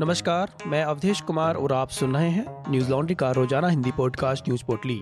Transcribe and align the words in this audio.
नमस्कार, 0.00 0.52
मैं 0.66 0.82
अवधेश 0.84 1.20
कुमार 1.20 1.54
और 1.54 1.72
आप 1.72 1.88
सुन 1.88 2.16
रहे 2.16 2.30
हैं 2.30 2.70
न्यूज़ 2.70 2.90
लॉन्ड्री 2.90 3.14
का 3.14 3.30
रोज़ाना 3.30 3.68
हिंदी 3.68 3.92
पॉडकास्ट 3.92 4.48
न्यूज़ 4.48 4.64
पोटली 4.64 4.96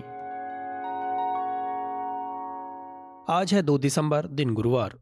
आज 3.29 3.53
है 3.53 3.61
दो 3.61 3.77
दिसंबर, 3.77 4.27
दिन 4.27 4.53
गुरुवार। 4.53 4.97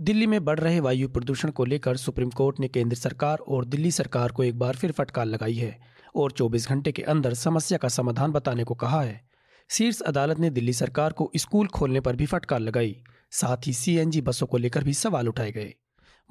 दिल्ली 0.00 0.26
में 0.26 0.44
बढ़ 0.44 0.60
रहे 0.60 0.80
वायु 0.80 1.08
प्रदूषण 1.08 1.50
को 1.50 1.64
लेकर 1.64 1.96
सुप्रीम 1.96 2.30
कोर्ट 2.30 2.60
ने 2.60 2.68
केंद्र 2.68 2.96
सरकार 2.96 3.38
और 3.38 3.64
दिल्ली 3.64 3.90
सरकार 3.90 4.32
को 4.32 4.42
एक 4.42 4.58
बार 4.58 4.76
फिर 4.76 4.92
फटकार 4.92 5.26
लगाई 5.26 5.54
है 5.54 5.78
और 6.16 6.32
24 6.32 6.68
घंटे 6.68 6.92
के 6.92 7.02
अंदर 7.02 7.34
समस्या 7.34 7.78
का 7.78 7.88
समाधान 7.88 8.32
बताने 8.32 8.64
को 8.64 8.74
कहा 8.74 9.02
है। 9.02 9.20
शीर्ष 9.70 10.00
अदालत 10.00 10.38
ने 10.38 10.50
दिल्ली 10.50 10.72
सरकार 10.72 11.12
को 11.12 11.30
स्कूल 11.36 11.66
खोलने 11.66 12.00
पर 12.00 12.16
भी 12.16 12.26
फटकार 12.26 12.60
लगाई, 12.60 13.02
साथ 13.30 13.66
ही 13.66 13.72
सीएनजी 13.72 14.20
बसों 14.20 14.46
को 14.46 14.56
लेकर 14.56 14.84
भी 14.84 14.94
सवाल 14.94 15.28
उठाए 15.28 15.52
गए। 15.52 15.74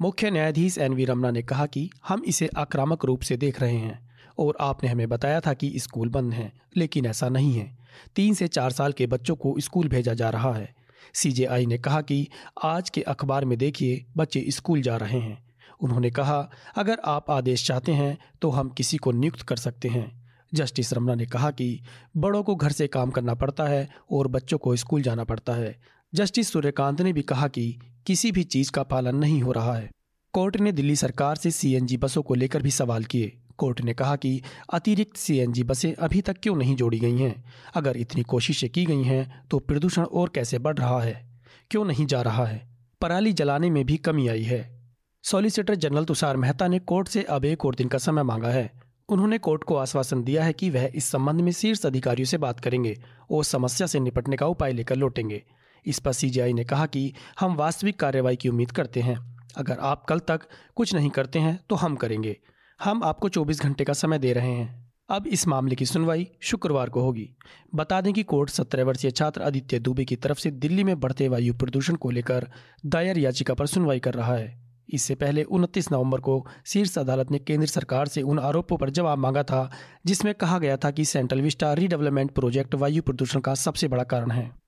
मुख्य 0.00 0.30
न्यायाधीश 0.30 0.78
एन 0.78 0.94
वी 0.94 1.04
रमना 1.04 1.30
ने 1.30 1.42
कहा 1.42 1.66
कि 1.66 1.90
हम 2.08 2.22
इसे 2.26 2.48
आक्रामक 2.56 3.04
रूप 3.04 3.20
से 3.20 3.36
देख 3.36 3.60
रहे 3.60 3.76
हैं 3.76 3.98
और 4.38 4.56
आपने 4.60 4.90
हमें 4.90 5.08
बताया 5.08 5.40
था 5.40 5.52
कि 5.54 5.72
स्कूल 5.76 6.08
बंद 6.08 6.32
हैं, 6.34 6.52
लेकिन 6.76 7.06
ऐसा 7.06 7.28
नहीं 7.28 7.52
है। 7.52 7.78
तीन 8.16 8.34
से 8.34 8.48
चार 8.48 8.70
साल 8.70 8.92
के 8.92 9.06
बच्चों 9.06 9.36
को 9.36 9.54
स्कूल 9.60 9.88
भेजा 9.88 10.14
जा 10.14 10.30
रहा 10.30 10.52
है। 10.52 10.74
सीजेआई 11.14 11.66
ने 11.66 11.78
कहा 11.78 12.00
कि 12.00 12.28
आज 12.64 12.90
के 12.90 13.02
अखबार 13.02 13.44
में 13.44 13.56
देखिए, 13.58 14.04
बच्चे 14.16 14.44
स्कूल 14.48 14.82
जा 14.82 14.96
रहे 14.96 15.20
हैं। 15.20 15.38
उन्होंने 15.80 16.10
कहा, 16.10 16.50
अगर 16.76 17.00
आप 17.04 17.30
आदेश 17.30 17.66
चाहते 17.66 17.92
हैं 17.92 18.18
तो 18.40 18.50
हम 18.50 18.68
किसी 18.68 18.96
को 18.96 19.12
नियुक्त 19.12 19.42
कर 19.42 19.56
सकते 19.56 19.88
हैं। 19.88 20.10
जस्टिस 20.54 20.92
रमना 20.92 21.14
ने 21.14 21.26
कहा 21.26 21.50
कि 21.50 21.80
बड़ों 22.16 22.42
को 22.42 22.54
घर 22.54 22.72
से 22.72 22.86
काम 22.86 23.10
करना 23.10 23.34
पड़ता 23.34 23.64
है 23.64 23.88
और 24.10 24.28
बच्चों 24.28 24.58
को 24.58 24.76
स्कूल 24.76 25.02
जाना 25.02 25.24
पड़ता 25.24 25.52
है। 25.52 25.76
जस्टिस 26.14 26.48
सूर्यकांत 26.48 27.00
ने 27.00 27.12
भी 27.12 27.22
कहा 27.22 27.48
कि 27.48 27.78
किसी 28.06 28.32
भी 28.32 28.42
चीज़ 28.42 28.70
का 28.70 28.82
पालन 28.82 29.16
नहीं 29.16 29.42
हो 29.42 29.52
रहा 29.52 29.74
है। 29.74 29.90
कोर्ट 30.32 30.56
ने 30.56 30.72
दिल्ली 30.72 30.96
सरकार 30.96 31.36
से 31.36 31.50
सीएनजी 31.50 31.96
बसों 31.96 32.22
को 32.22 32.34
लेकर 32.34 32.62
भी 32.62 32.70
सवाल 32.70 33.04
किए। 33.04 33.38
कोर्ट 33.58 33.80
ने 33.80 33.94
कहा 33.94 34.16
कि 34.16 34.42
अतिरिक्त 34.72 35.16
सीएनजी 35.16 35.62
बसें 35.62 35.94
अभी 35.94 36.20
तक 36.20 36.36
क्यों 36.42 36.56
नहीं 36.56 36.76
जोड़ी 36.76 36.98
गई 36.98 37.18
हैं? 37.18 37.44
अगर 37.74 37.96
इतनी 37.96 38.22
कोशिशें 38.22 38.70
की 38.70 38.84
गई 38.84 39.02
हैं 39.02 39.48
तो 39.50 39.58
प्रदूषण 39.58 40.02
और 40.02 40.28
कैसे 40.34 40.58
बढ़ 40.58 40.78
रहा 40.78 41.02
है? 41.02 41.40
क्यों 41.70 41.84
नहीं 41.84 42.06
जा 42.06 42.22
रहा 42.22 42.46
है? 42.46 42.68
पराली 43.00 43.32
जलाने 43.32 43.70
में 43.70 43.86
भी 43.86 43.96
कमी 43.96 44.28
आई 44.28 44.42
है। 44.42 44.80
सॉलिसिटर 45.22 45.74
जनरल 45.74 46.04
तुषार 46.04 46.36
मेहता 46.36 46.68
ने 46.68 46.78
कोर्ट 46.78 47.08
से 47.08 47.22
अब 47.22 47.44
एक 47.44 47.64
और 47.64 47.74
दिन 47.74 47.88
का 47.88 47.98
समय 47.98 48.22
मांगा 48.22 48.48
है। 48.48 48.72
उन्होंने 49.08 49.38
कोर्ट 49.38 49.64
को 49.64 49.76
आश्वासन 49.76 50.24
दिया 50.24 50.44
है 50.44 50.52
कि 50.52 50.70
वह 50.70 50.90
इस 50.94 51.04
संबंध 51.04 51.40
में 51.40 51.52
शीर्ष 51.52 51.86
अधिकारियों 51.86 52.26
से 52.26 52.38
बात 52.38 52.60
करेंगे 52.60 53.02
और 53.30 53.44
समस्या 53.44 53.86
से 53.86 54.00
निपटने 54.00 54.36
का 54.36 54.46
उपाय 54.46 54.72
लेकर 54.72 54.96
लौटेंगे। 54.96 55.42
इस 55.86 55.98
पर 55.98 56.12
सीजीआई 56.12 56.52
ने 56.52 56.64
कहा 56.64 56.86
कि 56.86 57.12
हम 57.40 57.54
वास्तविक 57.54 58.00
कार्रवाई 58.00 58.36
की 58.36 58.48
उम्मीद 58.48 58.70
करते 58.70 59.00
हैं। 59.00 59.16
अगर 59.56 59.78
आप 59.78 60.04
कल 60.04 60.18
तक 60.18 60.40
कुछ 60.74 60.94
नहीं 60.94 61.10
करते 61.10 61.38
हैं 61.38 61.60
तो 61.70 61.76
हम 61.76 61.96
करेंगे। 61.96 62.36
हम 62.84 63.04
आपको 63.04 63.28
24 63.28 63.60
घंटे 63.60 63.84
का 63.84 63.92
समय 63.92 64.18
दे 64.18 64.32
रहे 64.32 64.52
हैं। 64.52 64.84
अब 65.10 65.26
इस 65.26 65.46
मामले 65.48 65.74
की 65.74 65.86
सुनवाई 65.86 66.28
शुक्रवार 66.40 66.88
को 66.88 67.00
होगी। 67.00 67.36
बता 67.74 68.00
दें 68.00 68.12
कि 68.12 68.22
कोर्ट 68.22 68.50
सत्रह 68.50 68.84
वर्षीय 68.84 69.10
छात्र 69.10 69.42
आदित्य 69.42 69.78
दुबे 69.78 70.04
की 70.04 70.16
तरफ़ 70.16 70.38
से 70.38 70.50
दिल्ली 70.50 70.84
में 70.84 71.00
बढ़ते 71.00 71.28
वायु 71.28 71.54
प्रदूषण 71.54 71.94
को 71.94 72.10
लेकर 72.10 72.50
दायर 72.86 73.18
याचिका 73.18 73.54
पर 73.54 73.66
सुनवाई 73.66 73.98
कर 73.98 74.14
रहा 74.14 74.34
है। 74.34 74.64
इससे 74.88 75.14
पहले 75.14 75.42
उनतीस 75.42 75.92
नवंबर 75.92 76.20
को 76.20 76.46
शीर्ष 76.66 76.98
अदालत 76.98 77.30
ने 77.30 77.38
केंद्र 77.38 77.66
सरकार 77.66 78.08
से 78.08 78.22
उन 78.22 78.38
आरोपों 78.38 78.76
पर 78.76 78.90
जवाब 78.90 79.18
मांगा 79.18 79.42
था, 79.42 79.70
जिसमें 80.06 80.34
कहा 80.34 80.58
गया 80.58 80.76
था 80.76 80.90
कि 80.90 81.04
सेंट्रल 81.04 81.40
विस्टा 81.40 81.72
रीडेवलपमेंट 81.72 82.30
प्रोजेक्ट 82.30 82.74
वायु 82.74 83.02
प्रदूषण 83.02 83.40
का 83.40 83.54
सबसे 83.54 83.88
बड़ा 83.88 84.04
कारण 84.04 84.30
है। 84.30 84.63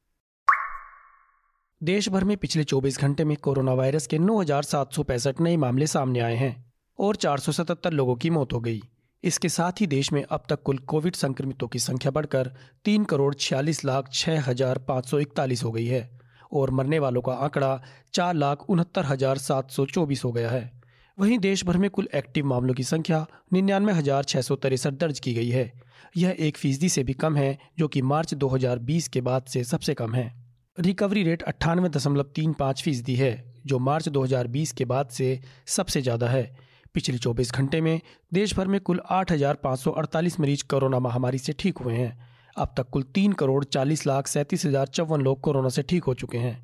देश 1.81 2.09
भर 2.09 2.25
में 2.25 2.37
पिछले 2.37 2.63
24 2.65 2.99
घंटे 2.99 3.25
में 3.25 3.37
कोरोना 3.37 3.73
वायरस 3.73 4.07
के 4.07 4.19
नौ 4.19 4.39
हज़ार 4.41 4.63
सात 4.63 4.93
सौ 4.93 5.03
पैंसठ 5.03 5.41
नए 5.41 5.57
मामले 5.57 5.87
सामने 5.87 6.21
आए 6.21 6.35
हैं 6.35 6.55
और 6.99 7.17
477 7.17 7.93
लोगों 7.93 8.15
की 8.17 8.31
मौत 8.31 8.53
हो 8.53 8.61
गई। 8.61 8.81
इसके 9.25 9.49
साथ 9.49 9.81
ही 9.81 9.87
देश 9.87 10.13
में 10.13 10.23
अब 10.25 10.45
तक 10.49 10.63
कुल 10.63 10.79
कोविड 10.89 11.15
संक्रमितों 11.15 11.69
की 11.69 11.79
संख्या 11.79 12.11
बढ़कर 12.11 12.51
तीन 12.85 13.05
करोड़ 13.05 13.35
छियालीस 13.35 13.85
लाख 13.85 14.09
छह 14.13 14.41
हज़ार 14.41 14.79
पाँच 14.79 15.09
सौ 15.09 15.19
इकतालीस 15.19 15.65
हो 15.65 15.73
गई 15.73 15.85
है 15.87 16.09
और 16.53 16.71
मरने 16.71 16.99
वालों 16.99 17.23
का 17.23 17.33
आंकड़ा 17.47 17.81
चार 18.15 18.35
लाख 18.35 18.65
उनहत्तर 18.71 19.05
हज़ार 19.05 19.39
सात 19.39 19.71
सौ 19.71 19.87
चौबीस 19.87 20.25
हो 20.25 20.33
गया 20.33 20.51
है। 20.51 20.73
वहीं 21.19 21.39
देश 21.39 21.65
भर 21.65 21.77
में 21.77 21.89
कुल 21.91 22.09
एक्टिव 22.15 22.47
मामलों 22.47 22.75
की 22.75 22.85
संख्या 22.85 23.25
निन्यानवे 23.53 23.93
हज़ार 23.93 24.25
छह 24.25 24.41
सौ 24.41 24.57
तिरसठ 24.57 24.95
दर्ज 24.95 25.21
की 25.21 25.35
गई 25.35 25.51
है। 25.51 25.71
यह 26.17 26.37
एक 26.41 26.57
फ़ीसदी 26.57 26.89
से 26.89 27.05
भी 27.05 27.13
कम 27.15 27.37
है, 27.37 27.59
जो 27.79 27.89
कि 27.89 28.03
मार्च 28.05 28.35
2020 28.37 29.09
के 29.09 29.21
बाद 29.21 29.45
से 29.45 29.65
सबसे 29.65 29.95
कम 29.95 30.15
है। 30.15 30.46
रिकवरी 30.79 31.23
रेट 31.23 31.43
अट्ठानवे 31.43 31.89
दशमलव 31.89 32.25
तीन 32.35 32.53
पाँच 32.53 32.83
फ़ीसदी 32.83 33.15
है 33.17 33.33
जो 33.67 33.79
मार्च 33.79 34.09
2020 34.09 34.73
के 34.73 34.85
बाद 34.85 35.09
से 35.09 35.29
सबसे 35.67 36.03
ज़्यादा 36.03 36.29
है। 36.29 36.45
पिछले 36.95 37.19
24 37.19 37.53
घंटे 37.53 37.81
में 37.81 38.01
देश 38.35 38.55
भर 38.57 38.67
में 38.67 38.81
कुल 38.81 39.01
8,548 39.13 40.39
मरीज़ 40.41 40.65
कोरोना 40.71 40.99
महामारी 40.99 41.39
से 41.39 41.53
ठीक 41.59 41.79
हुए 41.79 41.95
हैं। 41.95 42.11
अब 42.57 42.75
तक 42.77 42.91
कुल 42.91 43.03
तीन 43.15 43.33
करोड़ 43.33 43.63
चालीस 43.65 44.07
लाख 44.07 44.27
सैंतीस 44.27 44.67
हज़ार 44.67 44.87
चौवन 44.89 45.21
लोग 45.21 45.41
कोरोना 45.41 45.69
से 45.69 45.83
ठीक 45.83 46.05
हो 46.05 46.15
चुके 46.15 46.39
हैं। 46.39 46.55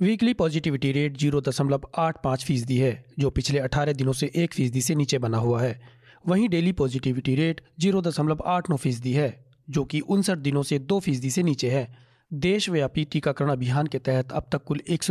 वीकली 0.00 0.34
पॉजिटिविटी 0.34 0.92
रेट 0.92 1.16
ज़ीरो 1.18 1.40
दशमलव 1.42 1.88
आठ 1.98 2.22
पाँच 2.24 2.44
फ़ीसदी 2.44 2.78
है 2.78 2.92
जो 3.18 3.30
पिछले 3.30 3.58
अठारह 3.60 3.92
दिनों 3.92 4.12
से 4.12 4.30
एक 4.36 4.54
फ़ीसदी 4.54 4.80
से 4.80 4.94
नीचे 4.94 5.18
बना 5.20 5.38
हुआ 5.38 5.62
है। 5.62 5.80
वहीं 6.24 6.48
डेली 6.48 6.72
पॉजिटिविटी 6.74 7.34
रेट 7.34 7.60
ज़ीरो 7.80 8.00
दशमलव 8.02 8.42
आठ 8.48 8.70
नौ 8.70 8.76
फ़ीसदी 8.78 9.12
है 9.12 9.32
जो 9.70 9.84
कि 9.84 10.00
उनसठ 10.00 10.38
दिनों 10.40 10.62
से 10.62 10.78
दो 10.80 11.00
फ़ीसदी 11.00 11.30
से 11.30 11.42
नीचे 11.42 11.70
है। 11.70 11.88
देशव्यापी 12.32 13.04
टीकाकरण 13.04 13.50
अभियान 13.50 13.86
के 13.86 13.98
तहत 13.98 14.32
अब 14.32 14.46
तक 14.52 14.64
कुल 14.64 14.80
एक 14.88 15.02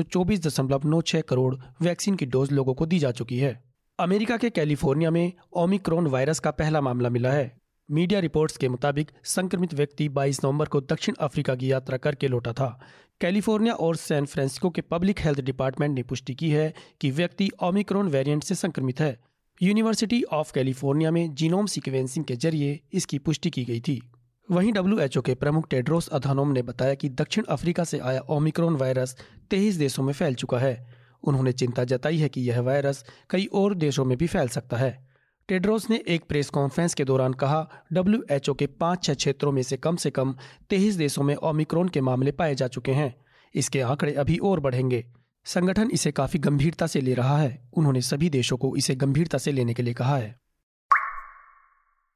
करोड़ 1.21 1.55
वैक्सीन 1.81 2.15
की 2.15 2.25
डोज 2.25 2.51
लोगों 2.51 2.73
को 2.73 2.85
दी 2.85 2.99
जा 2.99 3.11
चुकी 3.11 3.37
है। 3.37 3.63
अमेरिका 3.99 4.37
के 4.37 4.49
कैलिफ़ोर्निया 4.49 5.11
में 5.11 5.33
ओमिक्रॉन 5.53 6.07
वायरस 6.07 6.39
का 6.39 6.51
पहला 6.51 6.81
मामला 6.81 7.09
मिला 7.09 7.31
है। 7.31 7.57
मीडिया 7.91 8.19
रिपोर्ट्स 8.19 8.57
के 8.57 8.69
मुताबिक 8.69 9.11
संक्रमित 9.23 9.73
व्यक्ति 9.73 10.09
22 10.09 10.39
नवंबर 10.43 10.65
को 10.65 10.81
दक्षिण 10.81 11.15
अफ्रीका 11.19 11.55
की 11.55 11.71
यात्रा 11.71 11.97
करके 11.97 12.27
लौटा 12.27 12.53
था। 12.53 12.79
कैलिफ़ोर्निया 13.21 13.73
और 13.73 13.95
सैन 13.95 14.25
फ्रांसिस्को 14.25 14.69
के 14.69 14.81
पब्लिक 14.81 15.19
हेल्थ 15.19 15.41
डिपार्टमेंट 15.41 15.95
ने 15.95 16.03
पुष्टि 16.03 16.35
की 16.35 16.49
है 16.49 16.73
कि 17.01 17.11
व्यक्ति 17.11 17.49
ओमिक्रॉन 17.63 18.07
वेरिएंट 18.07 18.43
से 18.43 18.55
संक्रमित 18.55 18.99
है। 18.99 19.19
यूनिवर्सिटी 19.61 20.23
ऑफ़ 20.23 20.53
कैलिफ़ोर्निया 20.53 21.11
में 21.11 21.35
जीनोम 21.35 21.65
सीक्वेंसिंग 21.65 22.25
के 22.25 22.35
ज़रिए 22.35 22.79
इसकी 22.93 23.19
पुष्टि 23.19 23.49
की 23.49 23.65
गई 23.65 23.79
थी। 23.79 24.11
वहीं 24.51 24.73
डब्ल्यू 24.73 25.21
के 25.21 25.35
प्रमुख 25.35 25.67
टेड्रोस 25.69 26.07
अधानोम 26.07 26.51
ने 26.51 26.61
बताया 26.61 26.93
कि 26.93 27.09
दक्षिण 27.09 27.43
अफ्रीका 27.43 27.83
से 27.83 27.99
आया 27.99 28.19
ओमिक्रॉन 28.19 28.75
वायरस 28.75 29.17
तेईस 29.49 29.75
देशों 29.75 30.03
में 30.03 30.13
फैल 30.13 30.35
चुका 30.35 30.57
है। 30.57 30.87
उन्होंने 31.23 31.51
चिंता 31.51 31.83
जताई 31.83 32.17
है 32.17 32.29
कि 32.29 32.41
यह 32.41 32.61
वायरस 32.61 33.05
कई 33.29 33.45
और 33.45 33.75
देशों 33.75 34.05
में 34.05 34.17
भी 34.17 34.27
फैल 34.27 34.47
सकता 34.47 34.77
है। 34.77 35.07
टेड्रोस 35.47 35.89
ने 35.89 36.03
एक 36.07 36.23
प्रेस 36.29 36.49
कॉन्फ्रेंस 36.49 36.93
के 36.93 37.03
दौरान 37.03 37.33
कहा 37.33 37.69
डब्ल्यू 37.93 38.53
के 38.53 38.65
पाँच 38.65 39.03
छह 39.03 39.13
क्षेत्रों 39.13 39.51
में 39.51 39.63
से 39.63 39.77
कम 39.77 39.95
से 39.95 40.09
कम 40.09 40.35
तेईस 40.69 40.95
देशों 40.95 41.23
में 41.23 41.35
ओमिक्रॉन 41.35 41.87
के 41.87 42.01
मामले 42.01 42.31
पाए 42.31 42.55
जा 42.55 42.67
चुके 42.67 42.91
हैं। 42.91 43.15
इसके 43.55 43.81
आंकड़े 43.81 44.13
अभी 44.13 44.37
और 44.37 44.59
बढ़ेंगे। 44.59 45.05
संगठन 45.45 45.89
इसे 45.91 46.11
काफ़ी 46.11 46.39
गंभीरता 46.39 46.87
से 46.87 47.01
ले 47.01 47.13
रहा 47.13 47.37
है। 47.37 47.69
उन्होंने 47.73 48.01
सभी 48.01 48.29
देशों 48.29 48.57
को 48.57 48.75
इसे 48.75 48.95
गंभीरता 48.95 49.37
से 49.37 49.51
लेने 49.51 49.73
के 49.73 49.83
लिए 49.83 49.93
कहा 49.93 50.17
है। 50.17 50.39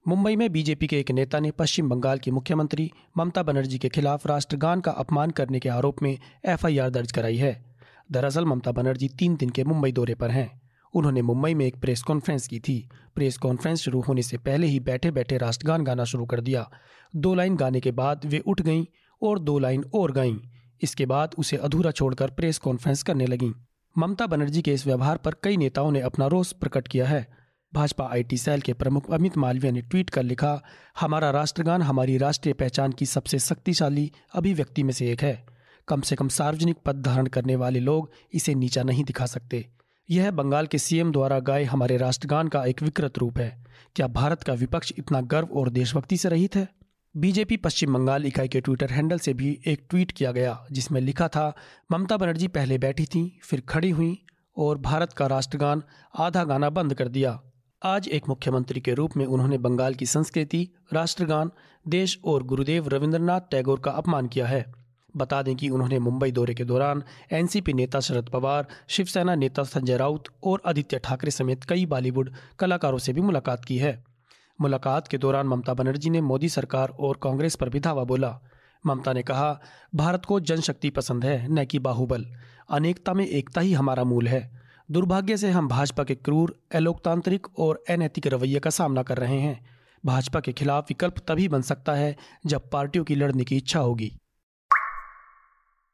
मुंबई 0.08 0.36
में 0.36 0.52
बीजेपी 0.52 0.88
के 0.88 1.00
एक 1.00 1.12
नेता 1.12 1.40
ने 1.40 1.52
पश्चिम 1.52 1.90
बंगाल 1.90 2.20
की 2.20 2.32
मुख्यमंत्री 2.32 2.92
ममता 3.18 3.44
बनर्जी 3.44 3.78
के 3.78 3.90
खिलाफ 3.90 4.28
राष्ट्रगान 4.28 4.82
का 4.82 4.92
अपमान 4.92 5.32
करने 5.32 5.60
के 5.60 5.70
आरोप 5.70 6.02
में 6.02 6.18
एफआईआर 6.46 6.90
दर्ज 6.90 7.12
कराई 7.12 7.38
है। 7.38 7.66
दरअसल 8.12 8.46
ममता 8.46 8.72
बनर्जी 8.72 9.08
तीन 9.08 9.36
दिन 9.36 9.50
के 9.50 9.64
मुंबई 9.64 9.92
दौरे 9.92 10.16
पर 10.16 10.32
हैं। 10.32 10.62
उन्होंने 10.94 11.22
मुंबई 11.22 11.54
में 11.54 11.66
एक 11.66 11.82
प्रेस 11.82 12.02
कॉन्फ्रेंस 12.02 12.48
की 12.48 12.60
थी। 12.60 12.90
प्रेस 13.16 13.38
कॉन्फ्रेंस 13.38 13.80
शुरू 13.80 14.02
होने 14.02 14.24
से 14.24 14.38
पहले 14.38 14.68
ही 14.68 14.80
बैठे 14.80 15.12
बैठे 15.12 15.38
राष्ट्रगान 15.38 15.84
गाना 15.84 16.04
शुरू 16.04 16.26
कर 16.26 16.42
दिया। 16.42 16.70
दो 17.16 17.36
लाइन 17.36 17.56
गाने 17.56 17.80
के 17.80 17.92
बाद 17.92 18.22
वे 18.26 18.40
उठ 18.40 18.62
गईं 18.62 18.86
और 19.22 19.40
दो 19.40 19.60
लाइन 19.60 19.86
और 19.94 20.12
गाईं। 20.12 20.38
इसके 20.82 21.06
बाद 21.06 21.36
उसे 21.38 21.58
अधूरा 21.58 21.92
छोड़कर 21.92 22.30
प्रेस 22.30 22.58
कॉन्फ्रेंस 22.58 23.04
करने 23.04 23.26
लगीं। 23.26 23.54
ममता 23.98 24.28
बनर्जी 24.28 24.62
के 24.62 24.74
इस 24.74 24.88
व्यवहार 24.88 25.18
पर 25.18 25.32
कई 25.44 25.58
नेताओं 25.58 25.92
ने 25.92 26.00
अपना 26.00 26.28
रोष 26.28 26.52
प्रकट 26.52 26.88
किया 26.88 27.08
है। 27.08 27.43
भाजपा 27.74 28.10
आईटी 28.12 28.38
सेल 28.38 28.62
के 28.62 28.74
प्रमुख 28.74 29.12
अमित 29.12 29.38
मालवीय 29.38 29.72
ने 29.72 29.82
ट्वीट 29.82 30.10
कर 30.10 30.24
लिखा, 30.24 30.64
हमारा 31.00 31.30
राष्ट्रगान 31.32 31.82
हमारी 31.82 32.18
राष्ट्रीय 32.18 32.54
पहचान 32.54 32.92
की 32.92 33.06
सबसे 33.06 33.40
शक्तिशाली 33.40 34.12
अभिव्यक्ति 34.34 34.84
में 34.84 34.94
से 34.94 35.12
एक 35.12 35.22
है। 35.22 35.46
कम 35.88 36.02
से 36.02 36.16
कम 36.16 36.28
सार्वजनिक 36.28 36.78
पद 36.86 37.02
धारण 37.02 37.26
करने 37.26 37.56
वाले 37.56 37.80
लोग 37.80 38.12
इसे 38.34 38.56
नीचा 38.56 38.84
नहीं 38.84 39.04
दिखा 39.04 39.26
सकते। 39.26 39.70
यह 40.10 40.32
बंगाल 40.32 40.68
के 40.68 40.78
सीएम 40.78 41.12
द्वारा 41.12 41.40
गाए 41.40 41.64
हमारे 41.64 41.98
राष्ट्रगान 41.98 42.48
का 42.48 42.66
एक 42.66 42.82
विकृत 42.84 43.18
रूप 43.18 43.38
है। 43.38 43.66
क्या 43.96 44.08
भारत 44.08 44.44
का 44.44 44.54
विपक्ष 44.54 44.94
इतना 44.98 45.22
गर्व 45.22 45.48
और 45.48 45.70
देशभक्ति 45.70 46.18
से 46.18 46.30
रहित 46.30 46.56
है? 46.56 46.68
बीजेपी 47.18 47.58
पश्चिम 47.58 47.94
बंगाल 47.94 48.26
इकाई 48.26 48.48
के 48.48 48.62
ट्विटर 48.62 48.90
हैंडल 48.90 49.18
से 49.18 49.34
भी 49.34 49.60
एक 49.66 49.88
ट्वीट 49.90 50.12
किया 50.12 50.32
गया, 50.32 50.66
जिसमें 50.72 51.02
लिखा 51.02 51.28
था, 51.28 51.54
ममता 51.92 52.18
बनर्जी 52.18 52.48
पहले 52.48 52.78
बैठी 52.78 53.06
थी, 53.06 53.40
फिर 53.44 53.62
खड़ी 53.62 53.90
हुई 53.90 54.26
और 54.58 54.78
भारत 54.78 55.14
का 55.14 55.28
राष्ट्रगान 55.28 55.84
आधा 56.20 56.44
गाना 56.44 56.70
बंद 56.70 56.94
कर 56.94 57.08
दिया। 57.08 57.42
आज 57.86 58.08
एक 58.08 58.30
मुख्यमंत्री 58.30 58.82
के 58.82 58.94
रूप 58.94 59.18
में 59.18 59.26
उन्होंने 59.26 59.58
बंगाल 59.58 59.94
की 59.94 60.06
संस्कृति, 60.06 60.70
राष्ट्रगान, 60.94 61.52
देश 61.88 62.20
और 62.26 62.44
गुरुदेव 62.44 62.88
रविंद्रनाथ 62.88 63.42
टैगोर 63.52 63.80
का 63.80 63.92
अपमान 63.92 64.28
किया 64.28 64.48
है। 64.48 64.74
बता 65.18 65.42
दें 65.42 65.56
कि 65.56 65.70
उन्होंने 65.70 66.00
मुंबई 66.00 66.32
दौरे 66.32 66.54
के 66.54 66.64
दौरान 66.64 67.04
एनसीपी 67.32 67.74
नेता 67.74 68.00
शरद 68.00 68.30
पवार, 68.30 68.68
शिवसेना 68.88 69.36
नेता 69.36 69.64
संजय 69.64 69.98
राउत 69.98 70.24
और 70.44 70.62
आदित्य 70.66 71.00
ठाकरे 71.00 71.32
समेत 71.32 71.64
कई 71.64 71.86
बॉलीवुड 71.86 72.34
कलाकारों 72.60 72.98
से 72.98 73.14
भी 73.14 73.22
मुलाकात 73.22 73.66
की 73.66 73.78
है। 73.78 74.04
मुलाकात 74.62 75.08
के 75.08 75.18
दौरान 75.18 75.48
ममता 75.48 75.74
बनर्जी 75.74 76.10
ने 76.10 76.22
मोदी 76.22 76.50
सरकार 76.50 76.90
और 76.90 77.20
कांग्रेस 77.24 77.56
पर 77.56 77.70
भी 77.70 77.80
धावा 77.80 78.04
बोला। 78.04 78.40
ममता 78.86 79.14
ने 79.14 79.24
कहा, 79.24 79.62
भारत 79.96 80.26
को 80.26 80.40
जनशक्ति 80.40 80.90
पसंद 80.90 81.26
है, 81.26 81.48
न 81.54 81.66
कि 81.66 81.80
बाहुबल। 81.80 82.26
अनेकता 82.70 83.14
में 83.14 83.28
एकता 83.28 83.62
ही 83.62 83.74
हमारा 83.74 84.04
मूल 84.04 84.28
है। 84.28 84.63
दुर्भाग्य 84.92 85.38
से 85.38 85.50
हम 85.50 85.68
भाजपा 85.68 86.04
के 86.04 86.16
क्रूर, 86.16 86.60
अलोकतांत्रिक 86.76 87.60
और 87.60 87.84
अनैतिक 87.90 88.28
रवैये 88.28 88.60
का 88.60 88.70
सामना 88.70 89.04
कर 89.04 89.18
रहे 89.18 89.40
हैं। 89.40 89.66
भाजपा 90.06 90.40
के 90.40 90.54
खिलाफ 90.54 90.84
विकल्प 90.84 91.16
तभी 91.28 91.48
बन 91.48 91.62
सकता 91.62 91.94
है 91.94 92.18
जब 92.46 92.70
पार्टियों 92.70 93.04
की 93.04 93.16
लड़ने 93.16 93.44
की 93.44 93.58
इच्छा 93.58 93.80
होगी। 93.80 94.18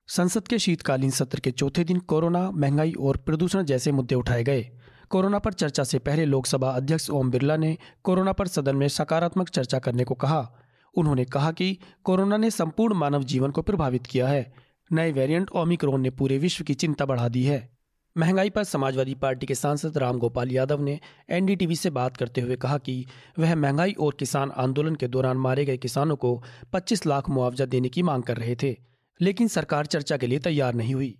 संसद 0.08 0.48
के 0.48 0.60
शीतकालीन 0.60 1.10
सत्र 1.10 1.40
के 1.40 1.52
चौथे 1.52 1.84
दिन 1.84 2.00
कोरोना, 2.00 2.52
महँगाई 2.52 2.94
और 2.94 3.18
प्रदूषण 3.18 3.64
जैसे 3.64 3.92
मुद्दे 3.92 4.16
उठाए 4.16 4.44
गए। 4.44 4.72
कोरोना 5.10 5.40
पर 5.40 5.54
चर्चा 5.54 5.84
से 5.84 6.00
पहले 6.00 6.26
लोकसभा 6.26 6.70
अध्यक्ष 6.70 7.10
ओम 7.10 7.32
बिरला 7.32 7.58
ने 7.58 7.78
कोरोना 8.04 8.32
पर 8.32 8.48
सदन 8.48 8.76
में 8.76 8.88
सकारात्मक 8.88 9.50
चर्चा 9.50 9.80
करने 9.80 10.04
को 10.04 10.16
कहा। 10.16 10.56
उन्होंने 10.96 11.26
कहा 11.26 11.52
कि 11.52 11.78
कोरोना 12.04 12.38
ने 12.38 12.52
संपूर्ण 12.52 12.94
मानव 12.94 13.24
जीवन 13.24 13.52
को 13.52 13.62
प्रभावित 13.62 14.08
किया 14.08 14.28
है। 14.28 14.54
नए 14.92 15.12
वेरिएंट 15.12 15.50
ओमिक्रोन 15.50 16.02
ने 16.02 16.10
पूरे 16.10 16.38
विश्व 16.38 16.64
की 16.64 16.74
चिंता 16.74 17.06
बढ़ा 17.06 17.30
दी 17.30 17.44
है। 17.44 17.79
महँगाई 18.20 18.50
पर 18.50 18.64
समाजवादी 18.64 19.14
पार्टी 19.16 19.46
के 19.46 19.56
सांसद 19.56 19.98
रामगोपाल 19.98 20.52
यादव 20.52 20.82
ने 20.82 21.00
एनडीटीवी 21.30 21.76
से 21.76 21.90
बात 21.90 22.18
करते 22.18 22.42
हुए 22.42 22.56
कहा 22.56 22.78
कि 22.78 23.06
वह 23.40 23.56
महँगाई 23.56 23.92
और 23.92 24.16
किसान 24.20 24.52
आंदोलन 24.52 24.96
के 24.96 25.08
दौरान 25.08 25.38
मारे 25.38 25.66
गए 25.66 25.78
किसानों 25.78 26.16
को 26.16 26.44
25 26.74 27.06
लाख 27.06 27.30
मुआवजा 27.30 27.66
देने 27.66 27.90
की 27.90 28.04
मांग 28.04 28.24
कर 28.24 28.38
रहे 28.38 28.56
थे, 28.56 28.76
लेकिन 29.22 29.48
सरकार 29.48 29.86
चर्चा 29.86 30.18
के 30.18 30.28
लिए 30.28 30.40
तैयार 30.40 30.74
नहीं 30.74 30.94
हुई। 30.94 31.18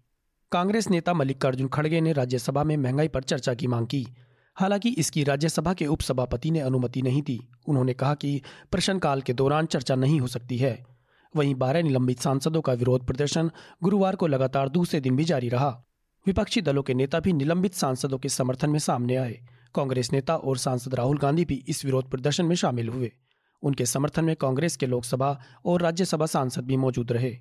कांग्रेस 0.52 0.90
नेता 0.90 1.14
मल्लिकार्जुन 1.14 1.68
खड़गे 1.68 2.02
ने 2.02 2.14
राज्यसभा 2.14 2.64
में 2.64 2.78
महँगाई 2.78 3.08
पर 3.08 3.24
चर्चा 3.24 3.54
की 3.54 3.68
मांग 3.68 3.88
की। 3.88 4.06
हालाँकि 4.56 4.90
इसकी 4.90 5.24
राज्यसभा 5.24 5.74
के 5.74 5.86
उपसभापति 5.86 6.52
ने 6.52 6.60
अनुमति 6.60 7.02
नहीं 7.02 7.22
दी। 7.22 7.40
उन्होंने 7.68 7.94
कहा 7.94 8.16
कि 8.16 8.42
प्रश्नकाल 8.72 9.22
के 9.22 9.34
दौरान 9.34 9.66
चर्चा 9.66 9.96
नहीं 9.96 10.20
हो 10.20 10.28
सकती 10.28 10.58
है। 10.58 10.86
वहीं 11.36 11.56
बारह 11.56 11.84
निलंबित 11.84 12.20
सांसदों 12.20 12.62
का 12.62 12.74
विरोध 12.74 13.08
प्रदर्शन 13.08 13.52
गुरुवार 13.84 14.16
को 14.16 14.28
लगातार 14.28 14.70
दूसरे 14.70 15.00
दिन 15.00 15.16
भी 15.16 15.24
जारी 15.24 15.50
रहा। 15.50 15.86
विपक्षी 16.28 16.62
दलों 16.62 16.84
के 16.84 16.94
नेता 16.94 17.20
भी 17.20 17.34
निलंबित 17.34 17.74
सांसदों 17.74 18.18
के 18.18 18.30
समर्थन 18.30 18.70
में 18.70 18.80
सामने 18.80 19.16
आए। 19.16 19.40
कांग्रेस 19.76 20.12
नेता 20.14 20.36
और 20.36 20.58
सांसद 20.58 20.96
राहुल 20.96 21.18
गांधी 21.18 21.46
भी 21.46 21.66
इस 21.68 21.86
विरोध 21.86 22.10
प्रदर्शन 22.10 22.46
में 22.46 22.56
शामिल 22.56 22.90
हुए। 22.90 23.12
उनके 23.64 23.86
समर्थन 23.86 24.26
में 24.26 24.36
कांग्रेस 24.36 24.78
के 24.78 24.86
लोकसभा 24.86 25.40
और 25.66 25.82
राज्यसभा 25.82 26.26
सांसद 26.26 26.66
भी 26.66 26.78
मौजूद 26.78 27.12
रहे। 27.12 27.38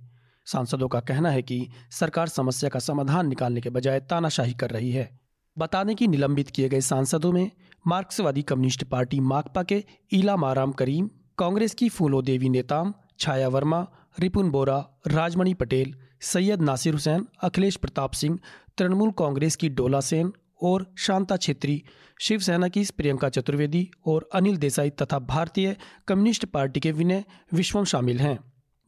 सांसदों 0.47 0.89
का 0.89 1.01
कहना 1.01 1.31
है 1.31 1.43
कि 1.43 1.69
सरकार 1.91 2.29
समस्या 2.29 2.71
का 2.71 2.79
समाधान 2.79 3.29
निकालने 3.29 3.61
के 3.61 3.71
बजाय 3.71 4.01
तानाशाही 4.01 4.55
कर 4.55 4.71
रही 4.71 4.91
है। 4.91 5.19
बता 5.59 5.85
दें 5.85 5.97
कि 5.97 6.09
निलंबित 6.09 6.51
किए 6.51 6.69
गए 6.69 6.81
सांसदों 6.81 7.33
में 7.33 7.51
मार्क्सवादी 7.87 8.43
कम्युनिस्ट 8.43 8.85
पार्टी 8.85 9.21
माकपा 9.21 9.63
के 9.63 9.85
ईला 10.13 10.37
माराम 10.37 10.73
करीम, 10.73 11.11
कांग्रेस 11.39 11.75
की 11.75 11.89
फूलो 11.89 12.23
देवी 12.23 12.49
नेताम, 12.49 12.95
छाया 13.19 13.49
वर्मा, 13.49 13.87
रिपुन 14.21 14.51
बोरा, 14.51 14.79
राजमणि 15.07 15.55
पटेल, 15.55 15.95
सैयद 16.21 16.63
नासिर 16.63 16.93
हुसैन, 16.93 17.27
अखिलेश 17.43 17.77
प्रताप 17.77 18.13
सिंह 18.13 18.39
तृणमूल 18.79 19.11
कांग्रेस 19.11 19.57
की 19.57 19.69
डोला 19.69 20.01
सेन 20.01 20.33
और 20.63 20.87
शांता 20.99 21.37
छेत्री, 21.37 21.83
शिवसेना 22.21 22.69
की 22.69 22.85
प्रियंका 22.97 23.29
चतुर्वेदी 23.29 23.91
और 24.07 24.29
अनिल 24.35 24.57
देसाई 24.57 24.91
तथा 24.91 25.19
भारतीय 25.19 25.77
कम्युनिस्ट 26.09 26.45
पार्टी 26.45 26.81
के 26.81 26.93
विनय 26.93 27.25
विश्वम 27.55 27.85
शामिल 27.85 28.21
हैं। 28.21 28.39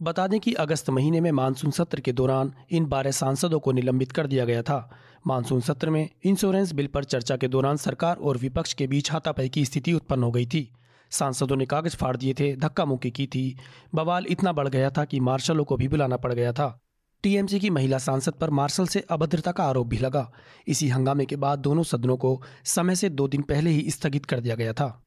बता 0.02 0.26
दें 0.26 0.40
कि 0.40 0.52
अगस्त 0.52 0.90
महीने 0.90 1.20
में 1.20 1.32
मानसून 1.32 1.70
सत्र 1.70 2.00
के 2.00 2.12
दौरान 2.12 2.52
इन 2.70 2.86
बारह 2.86 3.10
सांसदों 3.10 3.60
को 3.60 3.72
निलंबित 3.72 4.12
कर 4.12 4.26
दिया 4.26 4.44
गया 4.44 4.62
था। 4.62 4.90
मानसून 5.26 5.60
सत्र 5.60 5.90
में 5.90 6.08
इंश्योरेंस 6.24 6.72
बिल 6.72 6.86
पर 6.86 7.04
चर्चा 7.04 7.36
के 7.36 7.48
दौरान 7.48 7.76
सरकार 7.76 8.16
और 8.16 8.36
विपक्ष 8.36 8.72
के 8.72 8.86
बीच 8.86 9.12
हाथापाई 9.12 9.48
की 9.48 9.64
स्थिति 9.64 9.92
उत्पन्न 9.92 10.22
हो 10.22 10.30
गई 10.30 10.46
थी। 10.46 10.72
सांसदों 11.10 11.56
ने 11.56 11.66
कागज़ 11.66 11.96
फाड़ 11.96 12.16
दिए 12.16 12.34
थे, 12.34 12.56
धक्का 12.56 12.84
मुक्की 12.84 13.10
की 13.10 13.26
थी। 13.26 13.58
बवाल 13.94 14.26
इतना 14.28 14.52
बढ़ 14.52 14.68
गया 14.68 14.90
था 14.90 15.04
कि 15.04 15.20
मार्शलों 15.20 15.64
को 15.64 15.76
भी 15.76 15.88
बुलाना 15.88 16.16
पड़ 16.16 16.32
गया 16.32 16.52
था। 16.52 16.80
टीएमसी 17.22 17.60
की 17.60 17.70
महिला 17.70 17.98
सांसद 17.98 18.32
पर 18.32 18.50
मार्शल 18.50 18.86
से 18.86 19.00
अभद्रता 19.00 19.52
का 19.52 19.64
आरोप 19.64 19.86
भी 19.86 19.96
लगा। 19.96 20.32
इसी 20.68 20.88
हंगामे 20.88 21.24
के 21.24 21.36
बाद 21.36 21.58
दोनों 21.58 21.82
सदनों 21.82 22.16
को 22.16 22.42
समय 22.64 22.94
से 22.94 23.08
दो 23.08 23.28
दिन 23.28 23.42
पहले 23.42 23.70
ही 23.70 23.90
स्थगित 23.90 24.26
कर 24.26 24.40
दिया 24.40 24.54
गया 24.54 24.72
था। 24.72 25.06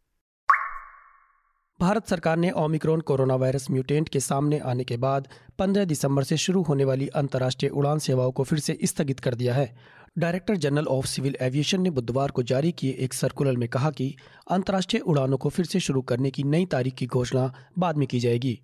भारत 1.79 2.07
सरकार 2.07 2.37
ने 2.37 2.51
ओमिक्रॉन 2.51 3.01
कोरोना 3.01 3.35
वायरस 3.35 3.71
म्यूटेंट 3.71 4.09
के 4.09 4.19
सामने 4.19 4.59
आने 4.59 4.83
के 4.83 4.97
बाद 4.97 5.27
15 5.59 5.85
दिसंबर 5.85 6.23
से 6.23 6.37
शुरू 6.37 6.61
होने 6.61 6.85
वाली 6.85 7.07
अंतर्राष्ट्रीय 7.07 7.69
उड़ान 7.69 7.99
सेवाओं 7.99 8.31
को 8.31 8.43
फिर 8.43 8.59
से 8.59 8.77
स्थगित 8.83 9.19
कर 9.19 9.35
दिया 9.35 9.55
है। 9.55 9.77
Director 10.17 10.55
general 10.55 10.85
of 10.85 11.05
civil 11.05 11.37
aviation 11.41 11.81
ने 11.81 11.89
बुधवार 11.89 12.31
को 12.31 12.43
जारी 12.43 12.71
किए 12.71 12.91
एक 12.99 13.13
सर्कुलर 13.13 13.57
में 13.57 13.69
कहा 13.69 13.91
कि 13.91 14.15
अंतर्राष्ट्रीय 14.51 15.01
उड़ानों 15.01 15.37
को 15.37 15.49
फिर 15.49 15.65
से 15.65 15.79
शुरू 15.79 16.01
करने 16.01 16.31
की 16.31 16.43
नई 16.43 16.65
तारीख 16.65 16.93
की 16.93 17.05
घोषणा 17.05 17.53
बाद 17.79 17.97
में 17.97 18.07
की 18.07 18.19
जाएगी। 18.19 18.59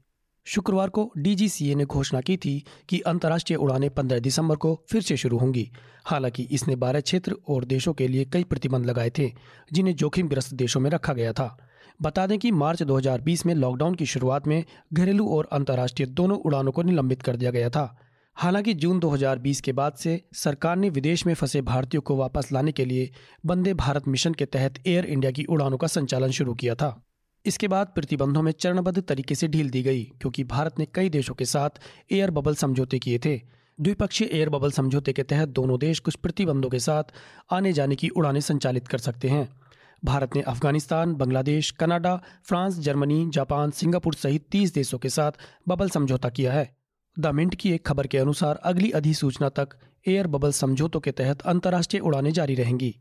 शुक्रवार 0.49 0.89
को 0.89 1.11
डीजीसीए 1.17 1.75
ने 1.75 1.85
घोषणा 1.85 2.21
की 2.21 2.37
थी 2.37 2.63
कि 2.89 2.99
अंतर्राष्ट्रीय 2.99 3.57
उड़ानें 3.57 3.89
15 3.89 4.19
दिसंबर 4.19 4.55
को 4.55 4.85
फिर 4.89 5.01
से 5.01 5.17
शुरू 5.17 5.37
होंगी। 5.37 5.71
हालाँकि 6.05 6.43
इसने 6.43 6.75
बारह 6.75 6.99
क्षेत्र 6.99 7.35
और 7.49 7.65
देशों 7.65 7.93
के 7.93 8.07
लिए 8.07 8.25
कई 8.25 8.43
प्रतिबंध 8.43 8.85
लगाए 8.85 9.11
थे, 9.17 9.31
जिन्हें 9.73 9.95
जोखिमग्रस्त 9.95 10.53
देशों 10.53 10.81
में 10.81 10.89
रखा 10.89 11.13
गया 11.13 11.33
था। 11.33 11.57
बता 12.01 12.27
दें 12.27 12.39
कि 12.39 12.51
मार्च 12.51 12.83
2020 12.83 13.45
में 13.45 13.55
लॉकडाउन 13.55 13.95
की 13.95 14.05
शुरुआत 14.05 14.47
में 14.47 14.65
घरेलू 14.93 15.27
और 15.27 15.49
अंतर्राष्ट्रीय 15.51 16.07
दोनों 16.07 16.37
उड़ानों 16.37 16.71
को 16.71 16.81
निलंबित 16.81 17.21
कर 17.21 17.35
दिया 17.35 17.51
गया 17.51 17.69
था। 17.69 17.97
हालाँकि 18.35 18.73
जून 18.73 18.99
2020 18.99 19.61
के 19.61 19.71
बाद 19.71 19.93
से 19.93 20.25
सरकार 20.33 20.75
ने 20.75 20.89
विदेश 20.89 21.25
में 21.25 21.33
फंसे 21.33 21.61
भारतीयों 21.61 22.01
को 22.01 22.15
वापस 22.15 22.51
लाने 22.51 22.71
के 22.71 22.85
लिए 22.85 23.11
वंदे 23.45 23.73
भारत 23.73 24.07
मिशन 24.07 24.33
के 24.33 24.45
तहत 24.45 24.73
एयर 24.87 25.05
इंडिया 25.05 25.31
की 25.31 25.43
उड़ानों 25.43 25.77
का 25.77 25.87
संचालन 25.87 26.29
शुरू 26.29 26.53
किया 26.53 26.75
था। 26.75 27.05
इसके 27.45 27.67
बाद 27.67 27.91
प्रतिबंधों 27.95 28.41
में 28.41 28.51
चरणबद्ध 28.51 29.01
तरीके 29.01 29.35
से 29.35 29.47
ढील 29.47 29.69
दी 29.69 29.81
गई, 29.83 30.03
क्योंकि 30.21 30.43
भारत 30.43 30.79
ने 30.79 30.85
कई 30.85 31.09
देशों 31.09 31.35
के 31.35 31.45
साथ 31.45 31.79
एयर 32.11 32.31
बबल 32.31 32.55
समझौते 32.55 32.99
किए 32.99 33.19
थे। 33.19 33.41
द्विपक्षीय 33.79 34.27
एयर 34.27 34.49
बबल 34.49 34.71
समझौते 34.71 35.13
के 35.13 35.23
तहत 35.23 35.49
दोनों 35.49 35.79
देश 35.79 35.99
कुछ 35.99 36.15
प्रतिबंधों 36.15 36.69
के 36.69 36.79
साथ 36.79 37.03
आने 37.51 37.73
जाने 37.73 37.95
की 37.95 38.09
उड़ानें 38.09 38.39
संचालित 38.39 38.87
कर 38.87 38.97
सकते 38.97 39.29
हैं। 39.29 39.47
भारत 40.05 40.35
ने 40.35 40.41
Afghanistan, 40.41 41.15
Bangladesh, 41.15 41.71
Canada, 41.71 42.15
France, 42.43 42.79
Germany, 42.79 43.29
Japan, 43.29 43.71
Singapore 43.71 44.13
सहित 44.13 44.45
तीस 44.51 44.73
देशों 44.73 44.97
के 44.97 45.09
साथ 45.09 45.31
बबल 45.67 45.89
समझौता 45.89 46.29
किया 46.29 46.53
है। 46.53 46.69
द 47.17 47.27
मिंट 47.27 47.55
की 47.55 47.71
एक 47.71 47.85
खबर 47.85 48.07
के 48.07 48.17
अनुसार 48.17 48.55
अगली 48.55 48.91
अधिसूचना 48.91 49.49
तक 49.49 49.69
एयर 50.07 50.27
बबल 50.27 50.51
समझौतों 50.51 50.99
के 50.99 51.11
तहत 51.11 51.41
अंतर्राष्ट्रीय 51.41 52.01
उड़ानें 52.01 52.31
जारी 52.31 52.55
रहेंगी। 52.55 52.95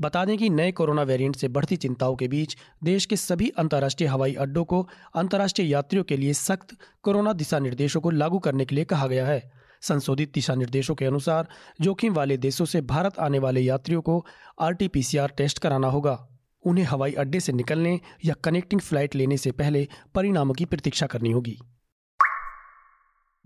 बता 0.00 0.24
दें 0.24 0.38
कि 0.38 0.50
नए 0.50 0.72
कोरोना 0.72 1.02
वेरिएंट 1.02 1.36
से 1.36 1.48
बढ़ती 1.48 1.76
चिंताओं 1.76 2.16
के 2.16 2.28
बीच 2.28 2.56
देश 2.84 3.06
के 3.06 3.16
सभी 3.16 3.48
अंतर्राष्ट्रीय 3.48 4.08
हवाई 4.08 4.34
अड्डों 4.34 4.64
को 4.64 4.88
अंतर्राष्ट्रीय 5.14 5.68
यात्रियों 5.68 6.04
के 6.04 6.16
लिए 6.16 6.32
सख्त 6.32 6.76
कोरोना 7.02 7.32
दिशा 7.32 7.58
निर्देशों 7.58 8.00
को 8.00 8.10
लागू 8.10 8.38
करने 8.38 8.64
के 8.64 8.74
लिए 8.74 8.84
कहा 8.84 9.06
गया 9.06 9.26
है। 9.26 9.52
संशोधित 9.82 10.32
दिशा 10.34 10.54
निर्देशों 10.54 10.94
के 10.94 11.04
अनुसार 11.04 11.48
जोखिम 11.80 12.14
वाले 12.14 12.36
देशों 12.36 12.64
से 12.64 12.80
भारत 12.80 13.18
आने 13.18 13.38
वाले 13.38 13.60
यात्रियों 13.60 14.00
को 14.00 14.26
आरटीपीसीआर 14.60 15.32
टेस्ट 15.36 15.58
कराना 15.58 15.88
होगा। 15.88 16.28
उन्हें 16.64 16.84
हवाई 16.84 17.12
अड्डे 17.12 17.40
से 17.40 17.52
निकलने 17.52 18.00
या 18.24 18.34
कनेक्टिंग 18.44 18.80
फ़्लाइट 18.80 19.14
लेने 19.14 19.36
से 19.36 19.50
पहले 19.50 19.88
परिणामों 20.14 20.54
की 20.54 20.64
प्रतीक्षा 20.64 21.06
करनी 21.06 21.30
होगी। 21.30 21.58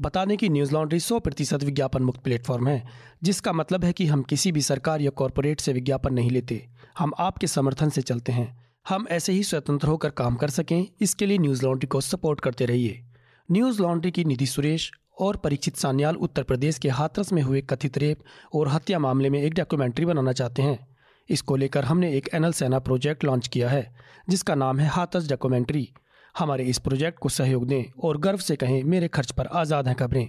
बता 0.00 0.24
दें 0.24 0.38
कि 0.38 0.48
न्यूज़ 0.48 0.72
लॉन्ड्री 0.72 1.00
सौ 1.00 1.18
प्रतिशत 1.20 1.64
विज्ञापन 1.64 2.02
मुक्त 2.02 2.20
प्लेटफॉर्म 2.20 2.68
है, 2.68 2.86
जिसका 3.22 3.52
मतलब 3.52 3.84
है 3.84 3.92
कि 3.92 4.06
हम 4.06 4.22
किसी 4.22 4.52
भी 4.52 4.60
सरकार 4.60 5.00
या 5.00 5.10
कॉरपोरेट 5.10 5.60
से 5.60 5.72
विज्ञापन 5.72 6.14
नहीं 6.14 6.30
लेते। 6.30 6.68
हम 6.98 7.12
आपके 7.18 7.46
समर्थन 7.46 7.88
से 7.88 8.02
चलते 8.02 8.32
हैं। 8.32 8.72
हम 8.88 9.06
ऐसे 9.10 9.32
ही 9.32 9.42
स्वतंत्र 9.44 9.88
होकर 9.88 10.10
काम 10.10 10.36
कर 10.36 10.50
सकें, 10.50 10.86
इसके 11.00 11.26
लिए 11.26 11.38
न्यूज़ 11.38 11.62
लॉन्ड्री 11.62 11.86
को 11.86 12.00
सपोर्ट 12.00 12.40
करते 12.40 12.64
रहिए। 12.64 13.04
न्यूज़ 13.50 13.82
लॉन्ड्री 13.82 14.10
की 14.10 14.24
निधि 14.24 14.46
सुरेश 14.46 14.90
और 15.20 15.36
परीक्षित 15.36 15.76
सान्याल 15.76 16.16
उत्तर 16.16 16.42
प्रदेश 16.42 16.78
के 16.78 16.88
हाथरस 16.88 17.32
में 17.32 17.42
हुए 17.42 17.60
कथित 17.60 17.98
रेप 17.98 18.18
और 18.54 18.68
हत्या 18.68 18.98
मामले 18.98 19.30
में 19.30 19.42
एक 19.42 19.54
डॉक्यूमेंट्री 19.54 20.04
बनाना 20.04 20.32
चाहते 20.32 20.62
हैं। 20.62 20.86
इसको 21.28 21.56
लेकर 21.56 21.84
हमने 21.84 22.12
एक 22.12 22.28
एनल 22.34 22.52
सेना 22.52 22.78
प्रोजेक्ट 22.78 23.24
लॉन्च 23.24 23.48
किया 23.48 23.68
है, 23.68 23.94
जिसका 24.28 24.54
नाम 24.54 24.78
है 24.78 24.88
हाथस 24.88 25.28
डॉक्यूमेंट्री। 25.28 25.92
हमारे 26.38 26.64
इस 26.64 26.78
प्रोजेक्ट 26.78 27.18
को 27.18 27.28
सहयोग 27.28 27.66
दें 27.66 27.84
और 28.00 28.18
गर्व 28.18 28.38
से 28.38 28.56
कहें, 28.56 28.84
मेरे 28.84 29.08
खर्च 29.08 29.30
पर 29.30 29.46
आज़ाद 29.46 29.88
हैं 29.88 29.96
खबरें। 29.96 30.26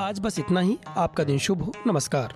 आज 0.00 0.20
बस 0.20 0.38
इतना 0.38 0.60
ही। 0.60 0.78
आपका 0.96 1.24
दिन 1.24 1.38
शुभ 1.38 1.62
हो। 1.62 1.72
नमस्कार। 1.86 2.34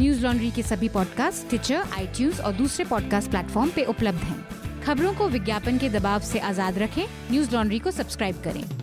न्यूज़ 0.00 0.22
लॉन्ड्री 0.22 0.50
के 0.50 0.62
सभी 0.62 0.88
पॉडकास्ट 0.88 1.48
ट्विटर 1.48 1.74
आई 1.74 2.30
और 2.30 2.52
दूसरे 2.52 2.84
पॉडकास्ट 2.84 3.30
प्लेटफॉर्म 3.30 3.70
पे 3.70 3.84
उपलब्ध 3.84 4.18
हैं। 4.18 4.82
खबरों 4.82 5.14
को 5.14 5.28
विज्ञापन 5.28 5.78
के 5.78 5.88
दबाव 5.88 6.20
से 6.20 6.38
आज़ाद 6.38 6.78
रखें। 6.78 7.04
न्यूज़ 7.30 7.54
लॉन्ड्री 7.54 7.78
को 7.78 7.90
सब्सक्राइब 7.90 8.42
करें। 8.44 8.79